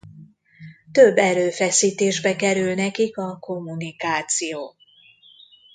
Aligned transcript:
Több 0.91 1.17
erőfeszítésbe 1.17 2.35
kerül 2.35 2.73
nekik 2.73 3.17
a 3.17 3.37
kommunikáció. 3.39 4.75